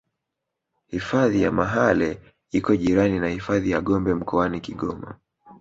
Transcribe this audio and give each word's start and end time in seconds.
hifadhi 0.87 1.41
ya 1.41 1.51
mahale 1.51 2.21
iko 2.51 2.75
jirani 2.75 3.19
na 3.19 3.27
hifadhi 3.29 3.71
ya 3.71 3.81
gombe 3.81 4.13
mkoani 4.13 4.59
kigoma 4.61 5.17